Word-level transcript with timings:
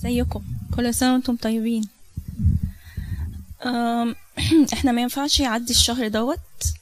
ازيكم 0.00 0.42
كل 0.76 0.94
سنة 0.94 1.12
وأنتم 1.12 1.36
طيبين. 1.36 1.88
إحنا 4.72 4.92
ما 4.92 5.02
ينفعش 5.02 5.40
يعدي 5.40 5.70
الشهر 5.70 6.08
دوت 6.08 6.38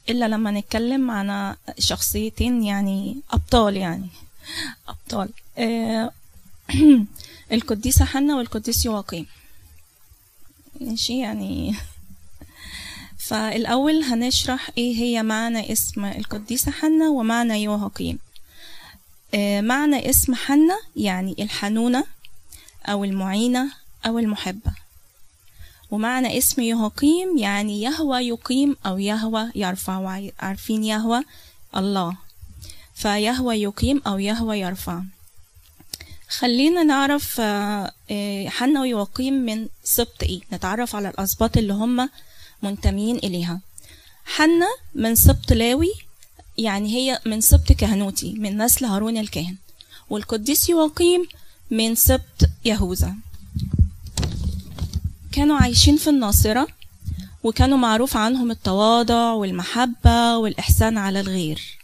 إلا 0.08 0.28
لما 0.28 0.50
نتكلم 0.50 1.10
عن 1.10 1.56
شخصيتين 1.78 2.62
يعني 2.62 3.20
أبطال 3.30 3.76
يعني. 3.76 4.08
أبطال. 4.88 5.28
أه، 5.58 6.10
القديسة 7.52 8.04
حنا 8.04 8.36
والقديس 8.36 8.84
يواقيم 8.84 9.26
ماشي 10.80 11.18
يعني. 11.18 11.74
فالأول 13.28 14.02
هنشرح 14.02 14.70
إيه 14.78 14.96
هي 14.96 15.22
معنى 15.22 15.72
اسم 15.72 16.04
القديسة 16.04 16.72
حنا 16.72 17.08
ومعنى 17.08 17.62
يواقيم 17.62 18.18
آه، 19.34 19.60
معنى 19.60 20.10
اسم 20.10 20.34
حنا 20.34 20.78
يعني 20.96 21.36
الحنونة 21.38 22.04
أو 22.88 23.04
المعينة 23.04 23.70
أو 24.06 24.18
المحبة. 24.18 24.72
ومعنى 25.90 26.38
اسم 26.38 26.62
يهقيم 26.62 27.38
يعني 27.38 27.82
يهوى 27.82 28.28
يقيم 28.28 28.76
أو 28.86 28.98
يهوى 28.98 29.50
يرفع 29.54 30.20
عارفين 30.40 30.84
يهوى؟ 30.84 31.22
الله. 31.76 32.16
فيهوى 32.94 33.62
يقيم 33.62 34.02
أو 34.06 34.18
يهوى 34.18 34.60
يرفع. 34.60 35.02
خلينا 36.28 36.82
نعرف 36.82 37.40
آه، 37.40 37.92
آه، 38.10 38.48
حنا 38.48 38.80
ويقيم 38.80 39.34
من 39.34 39.68
سبط 39.84 40.22
إيه. 40.22 40.40
نتعرف 40.52 40.96
على 40.96 41.08
الأسباط 41.08 41.56
اللي 41.56 41.72
هم 41.72 42.10
منتمين 42.62 43.16
إليها. 43.16 43.60
حنا 44.24 44.68
من 44.94 45.14
سبط 45.14 45.52
لاوي 45.52 45.92
يعني 46.58 46.88
هي 46.96 47.20
من 47.26 47.40
سبط 47.40 47.72
كهنوتي 47.72 48.32
من 48.32 48.62
نسل 48.62 48.84
هارون 48.84 49.16
الكاهن. 49.16 49.56
والقديس 50.10 50.68
يواقيم 50.68 51.28
من 51.70 51.94
سبط 51.94 52.50
يهوذا. 52.64 53.14
كانوا 55.32 55.56
عايشين 55.56 55.96
في 55.96 56.10
الناصرة 56.10 56.66
وكانوا 57.44 57.78
معروف 57.78 58.16
عنهم 58.16 58.50
التواضع 58.50 59.32
والمحبة 59.32 60.36
والإحسان 60.36 60.98
على 60.98 61.20
الغير. 61.20 61.78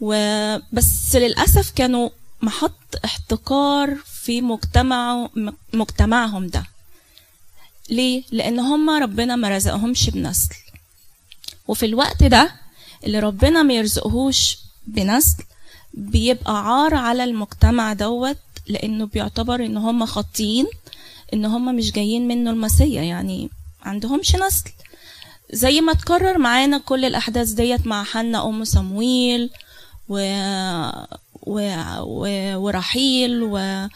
وبس 0.00 1.16
للأسف 1.16 1.70
كانوا 1.70 2.10
محط 2.42 2.96
احتقار 3.04 3.96
في 4.22 4.40
مجتمع 4.40 5.28
مجتمعهم 5.72 6.46
ده. 6.46 6.66
ليه؟ 7.90 8.22
لأن 8.30 8.58
هم 8.58 8.90
ربنا 8.90 9.36
ما 9.36 9.48
رزقهمش 9.48 10.10
بنسل. 10.10 10.54
وفي 11.68 11.86
الوقت 11.86 12.22
ده 12.22 12.52
اللي 13.04 13.18
ربنا 13.20 13.62
ما 13.62 13.74
يرزقهوش 13.74 14.58
بنسل 14.86 15.42
بيبقى 15.94 16.64
عار 16.66 16.94
على 16.94 17.24
المجتمع 17.24 17.92
دوت 17.92 18.36
لأنه 18.66 19.06
بيعتبر 19.06 19.64
إن 19.64 19.76
هم 19.76 20.06
خاطيين 20.06 20.66
إن 21.34 21.44
هم 21.44 21.74
مش 21.76 21.92
جايين 21.92 22.28
منه 22.28 22.50
المسيا 22.50 23.02
يعني 23.02 23.50
عندهمش 23.82 24.36
نسل. 24.36 24.70
زي 25.52 25.80
ما 25.80 25.92
تكرر 25.92 26.38
معانا 26.38 26.78
كل 26.78 27.04
الأحداث 27.04 27.48
ديت 27.50 27.86
مع 27.86 28.04
حنا 28.04 28.48
أم 28.48 28.64
صمويل 28.64 29.50
و... 30.08 30.14
و... 31.42 31.74
و... 32.00 32.56
ورحيل 32.56 33.42
و... 33.42 33.86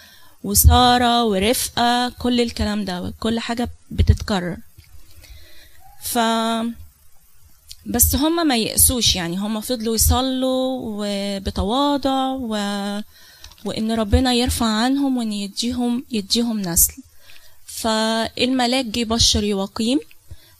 وسارة 0.45 1.25
ورفقة 1.25 2.09
كل 2.09 2.41
الكلام 2.41 2.85
ده 2.85 3.13
كل 3.21 3.41
حاجة 3.41 3.69
بتتكرر. 3.91 4.57
ف 6.03 6.19
بس 7.87 8.17
هم 8.17 8.47
ما 8.47 8.57
يأسوش 8.57 9.17
يعني 9.17 9.37
هم 9.37 9.61
فضلوا 9.61 9.95
يصلوا 9.95 10.81
وبتواضع 10.83 12.31
و... 12.31 12.55
وإن 13.65 13.93
ربنا 13.93 14.33
يرفع 14.33 14.67
عنهم 14.67 15.17
وإن 15.17 15.33
يديهم 15.33 16.05
يديهم 16.11 16.61
نسل. 16.61 16.93
فالملاك 17.67 18.85
جه 18.85 19.05
بشر 19.05 19.45
يواقيم 19.45 19.99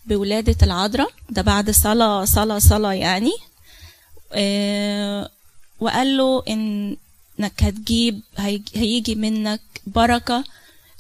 بولادة 0.07 0.57
العذراء. 0.63 1.11
ده 1.31 1.43
بعد 1.43 1.71
صلاة 1.71 2.25
صلاة 2.25 2.59
صلاة 2.59 2.93
يعني. 2.93 3.33
آه، 4.33 5.31
وقال 5.81 6.17
له 6.17 6.43
إنك 6.49 7.63
هتجيب 7.63 8.21
هيج- 8.37 8.69
هيجي 8.75 9.15
منك 9.15 9.61
بركة 9.87 10.45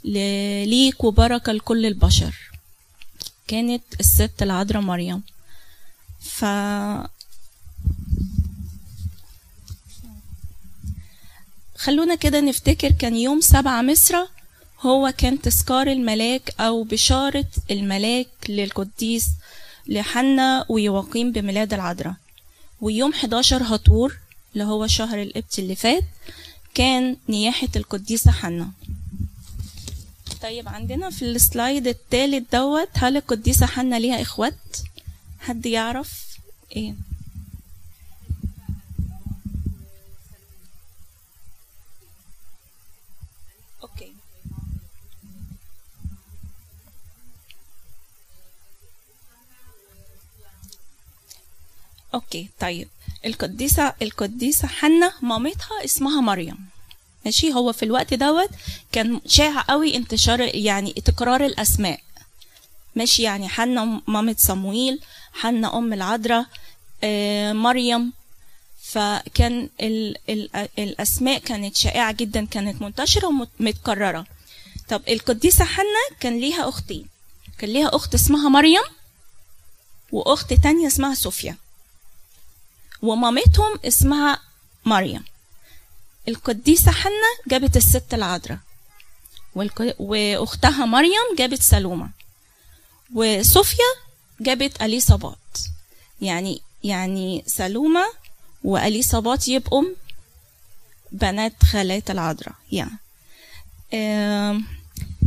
ليك 0.04 1.04
وبركة 1.04 1.52
لكل 1.52 1.86
البشر. 1.86 2.34
كانت 3.48 3.82
الست 4.00 4.42
العذراء 4.42 4.82
مريم. 4.82 5.22
ف 6.20 6.44
خلونا 11.76 12.14
كده 12.14 12.40
نفتكر 12.40 12.90
كان 12.92 13.16
يوم 13.16 13.40
سبعة 13.40 13.82
مصر 13.82 14.14
هو 14.80 15.12
كان 15.18 15.40
تذكار 15.40 15.86
الملاك 15.86 16.54
أو 16.60 16.82
بشارة 16.84 17.46
الملاك 17.70 18.28
للقديس 18.48 19.26
لحنا 19.86 20.66
ويواقيم 20.68 21.32
بميلاد 21.32 21.72
العذراء. 21.74 22.14
ويوم 22.80 23.12
11 23.12 23.62
هطور 23.62 24.18
اللي 24.52 24.64
هو 24.64 24.86
شهر 24.86 25.22
القبط 25.22 25.58
اللي 25.58 25.74
فات 25.74 26.04
كان 26.74 27.16
نياحة 27.28 27.68
القديسة 27.76 28.30
حنا. 28.30 28.70
طيب 30.42 30.68
عندنا 30.68 31.10
في 31.10 31.22
ال 31.24 31.34
slide 31.34 31.86
التالت 31.86 32.52
دوت 32.52 32.88
هل 32.94 33.16
القديسة 33.16 33.66
حنا 33.66 33.96
ليها 33.98 34.22
إخوات؟ 34.22 34.54
حد 35.40 35.66
يعرف؟ 35.66 36.24
إيه 36.76 36.94
okay 43.82 44.12
أوكي 52.14 52.48
طيب. 52.60 52.88
القديسة 53.26 53.94
القديسة 54.02 54.68
حنا 54.68 55.12
مامتها 55.22 55.84
اسمها 55.84 56.20
مريم. 56.20 56.56
ماشي؟ 57.24 57.52
هو 57.52 57.72
في 57.72 57.84
الوقت 57.84 58.14
دوت 58.14 58.50
كان 58.92 59.20
شائع 59.26 59.60
قوي 59.60 59.96
انتشار 59.96 60.40
يعني 60.40 60.92
تكرار 60.92 61.46
الأسماء. 61.46 62.00
ماشي؟ 62.96 63.22
يعني 63.22 63.48
حنا 63.48 64.00
مامة 64.06 64.36
صمويل 64.38 65.00
حنا 65.32 65.78
أم 65.78 65.92
العذراء 65.92 66.46
آه، 67.04 67.52
مريم. 67.52 68.12
فكان 68.82 69.68
ال 69.80 70.16
ال 70.28 70.68
الأسماء 70.78 71.38
كانت 71.38 71.76
شائعة 71.76 72.12
جدا 72.12 72.44
كانت 72.46 72.82
منتشرة 72.82 73.26
ومتكررة. 73.26 74.26
طب 74.88 75.02
القديسة 75.08 75.64
حنا 75.64 76.16
كان 76.20 76.40
ليها 76.40 76.68
أختين. 76.68 77.06
كان 77.58 77.70
ليها 77.70 77.96
أخت 77.96 78.14
اسمها 78.14 78.48
مريم 78.48 78.82
وأخت 80.12 80.52
تانية 80.52 80.86
اسمها 80.86 81.14
صوفيا 81.14 81.56
ومامتهم 83.04 83.78
اسمها 83.84 84.38
مريم 84.84 85.24
القديسة 86.28 86.92
حنا 86.92 87.30
جابت 87.48 87.76
الست 87.76 88.14
العذراء 88.14 88.58
وأختها 89.98 90.84
مريم 90.86 91.36
جابت 91.38 91.62
سلومة 91.62 92.10
وصوفيا 93.14 93.90
جابت 94.40 94.82
أليصابات 94.82 95.36
يعني 96.20 96.62
يعني 96.84 97.44
سلومة 97.46 98.04
وأليصابات 98.64 99.48
يبقوا 99.48 99.84
بنات 101.12 101.64
خالات 101.64 102.10
العذراء 102.10 102.54
يعني. 102.72 102.98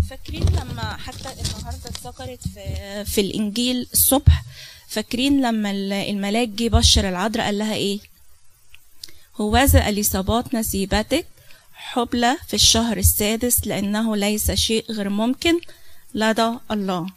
فاكرين 0.10 0.46
لما 0.46 0.98
حتى 0.98 1.30
النهارده 1.34 1.90
اتذكرت 1.90 2.48
في 2.48 3.06
في 3.06 3.22
الإنجيل 3.22 3.88
الصبح 3.94 4.44
فاكرين 4.88 5.42
لما 5.42 5.72
ال- 5.72 5.94
الملاك 5.94 6.48
جه 6.50 6.70
بشر 6.70 7.10
العذراء 7.10 7.46
قال 7.46 7.58
لها 7.58 7.74
إيه؟ 7.74 8.00
هوذا 9.42 9.90
اليصابات 9.90 10.56
نسيبتك 10.56 11.26
حبلى 11.74 12.38
في 12.48 12.54
الشهر 12.54 12.98
السادس 12.98 13.68
لأنه 13.68 14.16
ليس 14.16 14.52
شيء 14.52 14.92
غير 14.92 15.10
ممكن 15.10 15.60
لدى 16.14 16.52
الله. 16.72 17.08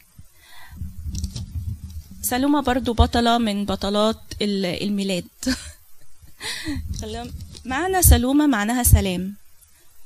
سلومة 2.21 2.61
برضو 2.61 2.93
بطلة 2.93 3.37
من 3.37 3.65
بطلات 3.65 4.19
ال- 4.41 4.65
الميلاد. 4.83 5.25
معنى 7.65 8.01
سلومة 8.01 8.47
معناها 8.47 8.83
سلام 8.83 9.35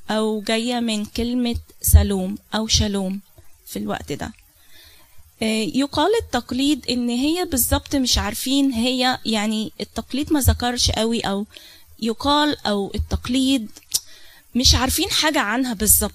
أو 0.10 0.42
جاية 0.42 0.80
من 0.80 1.06
كلمة 1.06 1.56
سلوم 1.82 2.38
أو 2.56 2.68
شالوم 2.68 3.22
في 3.68 3.80
الوقت 3.80 4.12
ده. 4.12 4.34
يقال 5.42 6.12
التقليد 6.22 6.86
إن 6.90 7.10
هي 7.10 7.46
بالظبط 7.46 7.96
مش 7.96 8.18
عارفين 8.18 8.72
هي 8.72 9.20
يعني 9.26 9.72
التقليد 9.82 10.34
ما 10.34 10.40
ذكرش 10.40 10.92
قوي 10.92 11.20
أو 11.20 11.46
يقال 12.00 12.58
أو 12.68 12.92
التقليد 12.96 13.68
مش 14.56 14.76
عارفين 14.76 15.10
حاجة 15.10 15.40
عنها 15.40 15.74
بالظبط. 15.74 16.12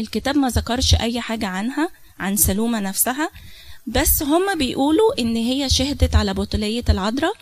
الكتاب 0.00 0.36
ما 0.36 0.48
ذكرش 0.48 0.94
أي 0.94 1.20
حاجة 1.20 1.46
عنها 1.46 1.88
عن 2.18 2.36
سلومة 2.36 2.80
نفسها 2.80 3.30
بس 3.86 4.22
هما 4.22 4.54
بيقولوا 4.54 5.18
إن 5.18 5.36
هي 5.36 5.68
شهدت 5.70 6.14
على 6.16 6.34
بطولية 6.34 6.84
العذراء 6.88 7.34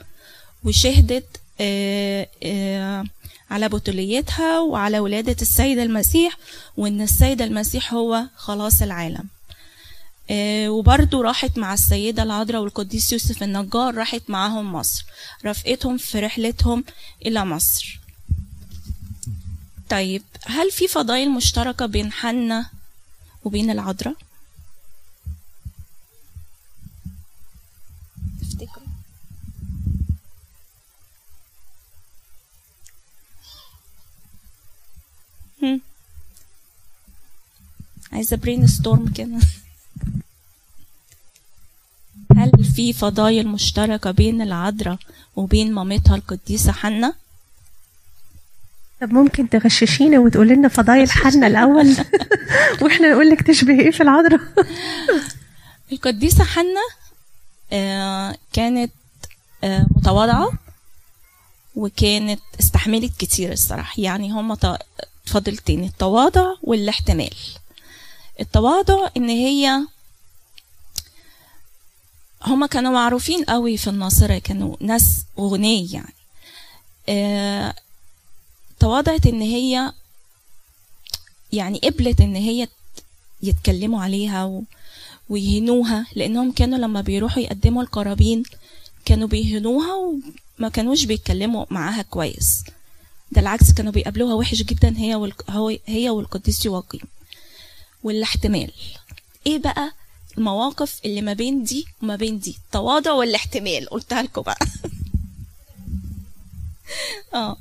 وشهدت 0.65 1.27
آه، 1.61 2.29
آه، 2.43 3.05
على 3.51 3.69
بطوليتها 3.69 4.61
وعلى 4.61 4.99
ولادة 4.99 5.37
السيد 5.43 5.79
المسيح 5.79 6.37
وإن 6.77 7.01
السيد 7.01 7.43
المسيح 7.43 7.95
هو 7.95 8.25
خلاص 8.37 8.83
العالم. 8.83 9.25
آه، 10.31 10.69
وبرضو 10.69 11.21
راحت 11.21 11.59
مع 11.59 11.75
السيدة 11.75 12.23
العذراء 12.23 12.63
والقديس 12.63 13.13
يوسف 13.13 13.43
النجار 13.43 13.95
راحت 13.95 14.23
معاهم 14.29 14.73
مصر. 14.73 15.05
رفقتهم 15.45 15.97
في 15.99 16.21
رحلتهم 16.21 16.85
إلى 17.27 17.45
مصر. 17.45 18.01
طيب 19.91 20.23
هل 20.47 20.71
في 20.71 20.89
فضائل 20.89 21.31
مشتركة 21.31 21.87
بين 21.87 22.13
حنا 22.13 22.71
وبين 23.45 23.71
العذراء؟ 23.71 24.15
عايزة 38.13 38.37
brainstorm 38.37 39.13
كده 39.13 39.41
هل 42.37 42.51
في 42.81 42.93
فضايل 42.93 43.49
مشتركة 43.49 44.11
بين 44.11 44.43
العذراء 44.43 44.99
وبين 45.37 45.73
مامتها 45.73 46.17
القديسة 46.17 46.73
حنة؟ 46.73 47.15
طب 49.01 49.13
ممكن 49.13 49.49
تغششينا 49.49 50.19
وتقول 50.19 50.49
لنا 50.49 50.69
فضايل 50.69 51.11
حنا 51.11 51.47
الأول؟ 51.47 51.97
وإحنا 52.83 53.13
نقول 53.13 53.31
لك 53.31 53.43
تشبه 53.43 53.81
إيه 53.81 53.91
في 53.91 54.03
العذراء؟ 54.03 54.41
القديسة 55.93 56.45
حنة 56.45 56.81
آه، 57.73 58.37
كانت 58.53 58.93
آه، 59.65 59.87
متواضعة 59.97 60.53
وكانت 61.77 62.41
استحملت 62.61 63.17
كتير 63.19 63.53
الصراحة. 63.53 63.95
يعني 63.99 64.31
هما 64.31 64.79
فضيلتين 65.27 65.85
التواضع 65.85 66.55
والاحتمال. 66.63 67.35
التواضع 68.41 69.09
إن 69.17 69.29
هي 69.29 69.81
هما 72.51 72.67
كانوا 72.67 72.93
معروفين 72.93 73.45
قوي 73.45 73.77
في 73.77 73.91
الناصرة 73.91 74.39
كانوا 74.39 74.77
ناس 74.81 75.25
غنية 75.39 75.93
يعني. 75.95 76.15
آه، 77.09 77.75
تواضعت 78.81 79.27
إن 79.27 79.41
هي 79.41 79.93
يعني 81.53 81.79
قبلت 81.79 82.21
إن 82.21 82.35
هي 82.37 82.69
يتكلموا 83.43 84.03
عليها 84.03 84.45
و... 84.45 84.63
ويهنوها 85.29 86.07
لأنهم 86.17 86.53
كانوا 86.53 86.79
لما 86.79 87.01
بيروحوا 87.01 87.43
يقدموا 87.43 87.83
القرابين 87.83 88.43
كانوا 89.05 89.29
بيهنوها 89.29 89.95
وما 89.95 90.69
كانوش 90.69 91.05
بيتكلموا 91.05 91.65
معاها 91.71 92.03
كويس. 92.03 92.65
ده 93.33 93.41
العكس 93.41 93.73
كانوا 93.73 93.93
بيقابلوها 93.93 94.35
وحش 94.35 94.63
جدا 94.63 94.95
هي. 94.99 95.33
هو 95.51 95.77
هي 95.87 96.11
والقديس 96.11 96.67
يواقيم 96.67 97.01
والاحتمال. 98.03 98.73
إيه 99.47 99.59
بقى؟ 99.59 99.93
المواقف 100.39 101.01
اللي 101.05 101.23
ما 101.23 101.33
بين 101.33 101.63
دي 101.65 101.85
وما 102.03 102.17
بين 102.17 102.39
دي. 102.39 102.57
التواضع 102.67 103.13
والاحتمال 103.13 103.89
قلتها 103.91 104.23
لكم 104.23 104.43
بقى. 104.43 104.59
آه. 107.35 107.57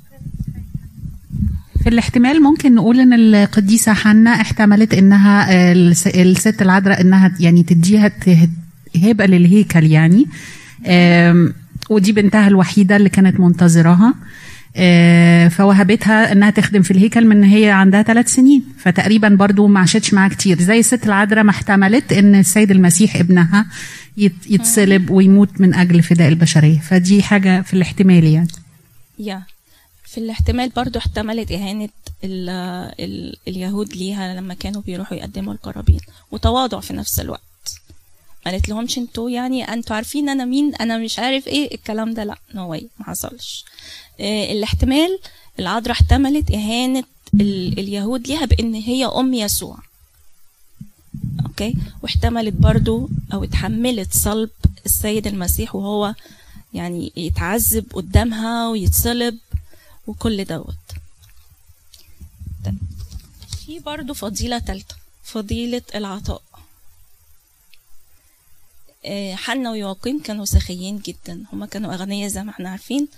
في 1.82 1.88
الاحتمال 1.88 2.42
ممكن 2.42 2.74
نقول 2.74 3.00
إن 3.00 3.12
القديسة 3.12 3.92
حنا 3.92 4.30
احتملت 4.30 4.94
إنها 4.94 5.52
آه، 5.52 5.72
الس- 5.72 6.06
الست 6.06 6.62
العذراء 6.62 7.00
إنها 7.00 7.34
يعني 7.40 7.62
تديها 7.62 8.12
هبة 8.96 9.26
للهيكل 9.26 9.84
يعني. 9.90 10.26
ودي 11.90 12.12
بنتها 12.12 12.48
الوحيدة 12.48 12.96
اللي 12.96 13.08
كانت 13.08 13.40
منتظراها. 13.40 14.08
آه، 14.08 14.14
فوهبتها 15.50 16.32
إنها 16.32 16.50
تخدم 16.50 16.82
في 16.82 16.90
الهيكل 16.90 17.26
من 17.26 17.44
هي 17.44 17.70
عندها 17.70 18.02
ثلاث 18.02 18.34
سنين. 18.34 18.64
فتقريبا 18.78 19.28
برضو 19.28 19.66
ما 19.66 19.80
عاشتش 19.80 20.14
معاها 20.14 20.28
كتير. 20.28 20.62
زي 20.62 20.78
الست 20.78 21.06
العذراء 21.06 21.44
ما 21.44 21.50
احتملت 21.50 22.12
إن 22.12 22.34
السيد 22.34 22.70
المسيح 22.70 23.16
ابنها 23.16 23.66
يت- 24.16 24.46
يتصلب 24.50 25.10
ويموت 25.10 25.60
من 25.60 25.74
أجل 25.74 26.02
فداء 26.02 26.28
البشرية. 26.28 26.78
فدي 26.78 27.22
حاجة 27.22 27.60
في 27.62 27.74
الاحتمال 27.74 28.24
يعني. 28.24 28.48
يا 29.18 29.42
في 30.04 30.18
الاحتمال 30.18 30.68
برضو 30.76 30.98
احتملت 30.98 31.52
إهانة 31.52 31.88
ال 32.24 32.48
ال 33.00 33.36
اليهود 33.48 33.96
ليها 33.96 34.34
لما 34.40 34.54
كانوا 34.54 34.82
بيروحوا 34.82 35.16
يقدموا 35.16 35.52
القرابين. 35.52 36.00
وتواضع 36.30 36.80
في 36.80 36.92
نفس 36.92 37.20
الوقت. 37.20 37.42
قالت 38.46 38.68
لهمش 38.68 38.98
أنتوا 38.98 39.30
يعني 39.30 39.64
أنتوا 39.64 39.96
عارفين 39.96 40.28
أنا 40.28 40.44
مين 40.44 40.74
أنا 40.74 40.98
مش 40.98 41.18
عارف 41.18 41.46
إيه. 41.46 41.74
الكلام 41.74 42.14
ده 42.14 42.24
لا 42.24 42.38
no 42.54 42.70
way 42.70 42.88
ما 42.98 43.06
حصلش. 43.06 43.64
آه 44.20 44.52
الاحتمال 44.52 45.18
العذراء 45.58 45.92
احتملت 45.92 46.50
إهانة 46.50 47.04
ال 47.34 47.78
اليهود 47.78 48.28
ليها 48.28 48.44
بإن 48.44 48.74
هي 48.74 49.06
أم 49.06 49.34
يسوع. 49.34 49.78
okay؟ 51.46 51.74
واحتملت 52.02 52.54
برضو 52.54 53.08
أو 53.32 53.44
اتحملت 53.44 54.14
صلب 54.14 54.50
السيد 54.86 55.26
المسيح 55.26 55.74
وهو 55.74 56.14
يعني 56.74 57.12
يتعذب 57.16 57.84
قدامها 57.92 58.68
ويتصلب 58.68 59.38
وكل 60.06 60.44
دوت. 60.44 60.74
طيب. 62.64 62.78
في 63.66 63.78
برضو 63.78 64.14
فضيلة 64.14 64.58
تالتة 64.58 64.94
فضيلة 65.24 65.82
العطاء. 65.94 66.42
آه، 66.49 66.49
حنا 69.34 69.70
ويواقيم 69.70 70.22
كانوا 70.22 70.44
سخيين 70.44 70.98
جدا. 70.98 71.44
هما 71.52 71.66
كانوا 71.66 71.94
أغنياء 71.94 72.28
زي 72.28 72.42
ما 72.42 72.50
إحنا 72.50 72.70
عارفين 72.70 73.08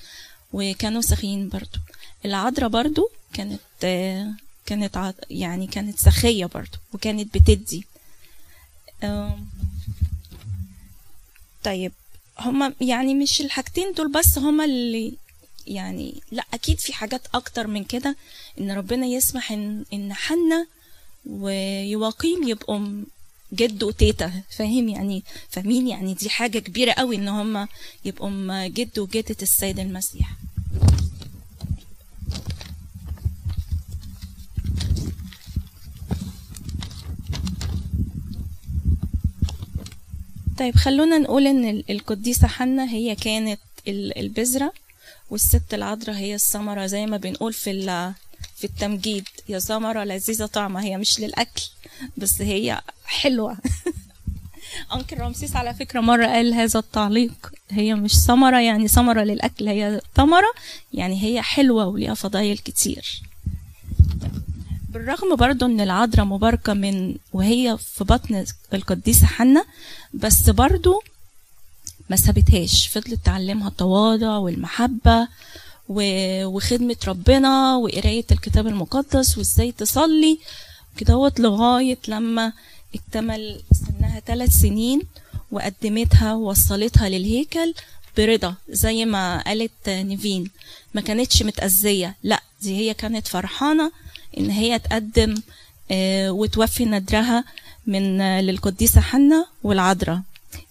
وكانوا 0.53 1.01
سخيين 1.01 1.49
برضو. 1.49 1.79
العذراء 2.25 2.69
برضو 2.69 3.11
كانت 3.33 3.61
آه، 3.85 4.33
كانت 4.67 5.15
يعني 5.31 5.67
كانت 5.67 5.99
سخية 5.99 6.47
برضو 6.47 6.79
وكانت 6.95 7.39
بتدي. 7.39 7.85
طيب 11.65 11.93
هما 12.39 12.73
يعني 12.81 13.15
مش 13.15 13.41
الحاجتين 13.41 13.93
دول 13.93 14.13
بس 14.13 14.39
هما 14.39 14.65
اللي 14.65 15.15
يعني 15.67 16.23
لا 16.31 16.45
أكيد 16.55 16.81
في 16.81 16.93
حاجات 16.93 17.23
أكتر 17.35 17.67
من 17.67 17.85
كده. 17.85 18.17
إن 18.61 18.71
ربنا 18.71 19.07
يسمح 19.07 19.53
إن 19.53 19.85
إن 19.93 20.13
حنا 20.15 20.67
ويواقيم 21.27 22.49
يبقوا 22.49 23.05
جد 23.53 23.83
وتيتا 23.83 24.33
فاهم 24.51 24.89
يعني؟ 24.89 25.23
فاهمين 25.51 25.89
يعني؟ 25.89 26.15
دي 26.15 26.31
حاجة 26.31 26.59
كبيرة 26.59 26.93
قوي 26.93 27.17
إن 27.17 27.29
هم 27.29 27.69
يبقوا 28.05 28.67
جد 28.67 28.99
وجدة 28.99 29.37
السيد 29.43 29.79
المسيح. 29.79 30.31
طيب 40.59 40.77
خلونا 40.77 41.19
نقول 41.19 41.47
إن 41.47 41.65
ال- 41.71 41.91
القديسة 41.91 42.47
حنا 42.49 42.89
هي 42.91 43.15
كانت 43.15 43.61
ال- 43.89 44.19
البذرة 44.19 44.73
والست 45.31 45.75
العذراء 45.75 46.17
هي 46.17 46.35
الثمرة 46.35 46.87
زي 46.87 47.07
ما 47.07 47.17
بنقول 47.17 47.53
في 47.53 47.71
في 48.57 48.65
التمجيد. 48.65 49.25
يا 49.49 49.59
ثمرة 49.59 50.05
لذيذة 50.05 50.47
طعمة 50.47 50.83
هي 50.85 50.97
مش 50.99 51.21
للأكل. 51.21 51.63
بس 52.17 52.41
هي 52.41 52.81
حلوة. 53.05 53.57
أنكل 54.95 55.19
رمسيس 55.19 55.57
على 55.57 55.75
فكرة 55.75 56.01
مرة 56.01 56.27
قال 56.27 56.55
هذا 56.55 56.79
التعليق. 56.79 57.53
هي 57.71 57.95
مش 57.95 58.15
ثمرة 58.19 58.61
يعني 58.61 58.89
ثمرة 58.89 59.23
للأكل 59.23 59.69
هي 59.69 60.01
ثمرة 60.17 60.53
يعني 60.93 61.23
هي 61.23 61.43
حلوة 61.43 61.87
وليها 61.87 62.15
فضايل 62.15 62.59
كتير. 62.59 63.23
بالرغم 64.89 65.37
برضو 65.37 65.67
إن 65.67 65.81
العذراء 65.81 66.25
مباركة 66.25 66.75
من 66.75 67.15
وهي 67.33 67.79
في 67.79 68.05
بطن 68.05 68.45
القديسة 68.75 69.27
حنة 69.27 69.65
بس 70.15 70.51
برضو 70.51 71.03
ما 72.11 72.17
سابتهاش. 72.17 72.89
فضلت 72.89 73.21
تعلمها 73.25 73.69
التواضع 73.69 74.37
والمحبة 74.37 75.29
وخدمة 75.89 76.97
ربنا 77.07 77.77
وقراية 77.77 78.27
الكتاب 78.33 78.67
المقدس 78.67 79.39
وإزاي 79.39 79.73
تصلي. 79.73 80.39
كدهوت 80.97 81.41
لغاية 81.41 81.99
لما 82.09 82.53
اكتمل 82.95 83.63
سنها 83.73 84.21
ثلاث 84.21 84.51
سنين 84.51 85.03
وقدمتها 85.53 86.35
ووصلتها 86.35 87.09
للهيكل 87.09 87.75
برضا 88.19 88.55
زي 88.69 89.05
ما 89.05 89.43
قالت 89.43 89.89
نيفين 89.89 90.51
ما 90.95 91.01
كانتش 91.01 91.43
متأذية 91.43 92.17
لأ 92.23 92.43
دي 92.63 92.77
هي 92.77 92.95
كانت 92.95 93.29
فرحانة 93.29 93.93
إن 94.39 94.51
هي 94.51 94.79
تقدم 94.79 95.35
آه، 95.91 96.31
وتوفي 96.31 96.85
ندرها 96.85 97.45
من 97.87 98.21
آه، 98.21 98.41
للقديسة 98.41 99.01
حنة 99.01 99.47
والعذراء. 99.63 100.23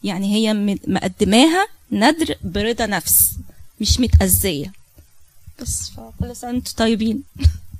يعني 0.04 0.36
هي 0.36 0.54
مقدماها 0.88 1.68
ندر 1.92 2.36
برضا 2.44 2.86
نفس 2.86 3.32
مش 3.82 4.00
متأذية. 4.00 4.72
بس 5.62 5.90
فكل 5.90 6.36
سنة 6.36 6.62
طيبين. 6.78 7.24